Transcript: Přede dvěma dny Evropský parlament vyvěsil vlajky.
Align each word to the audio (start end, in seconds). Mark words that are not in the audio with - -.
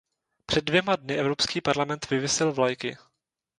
Přede 0.45 0.61
dvěma 0.65 0.95
dny 0.95 1.15
Evropský 1.15 1.61
parlament 1.61 2.09
vyvěsil 2.09 2.51
vlajky. 2.53 2.97